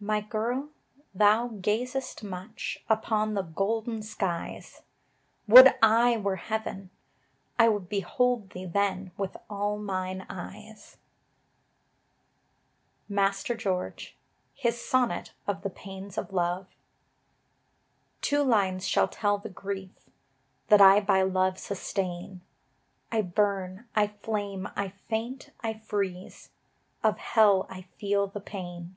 My 0.00 0.20
girl, 0.20 0.68
thou 1.12 1.48
gazest 1.48 2.22
much 2.22 2.78
Upon 2.88 3.34
the 3.34 3.42
golden 3.42 4.00
skies: 4.04 4.82
Would 5.48 5.74
I 5.82 6.16
were 6.16 6.36
Heaven! 6.36 6.90
I 7.58 7.68
would 7.68 7.88
behold 7.88 8.50
Thee 8.50 8.64
then 8.64 9.10
with 9.16 9.36
all 9.50 9.76
mine 9.76 10.24
eyes! 10.30 10.98
George 10.98 11.32
Turberville. 13.08 13.14
MASTER 13.16 13.54
GEORGE: 13.56 14.16
HIS 14.54 14.80
SONNET 14.88 15.32
OF 15.48 15.62
THE 15.62 15.70
PAINS 15.70 16.16
OF 16.16 16.32
LOVE. 16.32 16.68
Two 18.20 18.44
lines 18.44 18.86
shall 18.86 19.08
tell 19.08 19.38
the 19.38 19.48
grief 19.48 19.90
That 20.68 20.80
I 20.80 21.00
by 21.00 21.22
love 21.22 21.58
sustain: 21.58 22.40
I 23.10 23.22
burn, 23.22 23.88
I 23.96 24.06
flame, 24.06 24.68
I 24.76 24.90
faint, 25.08 25.50
I 25.60 25.74
freeze, 25.74 26.50
Of 27.02 27.18
Hell 27.18 27.66
I 27.68 27.82
feel 27.98 28.28
the 28.28 28.38
pain. 28.40 28.94